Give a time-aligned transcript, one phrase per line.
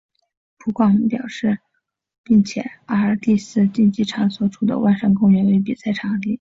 [0.57, 1.51] 葡广并且表示
[2.85, 6.29] 阿尔蒂斯竞技场所处的万国公园为比赛场地。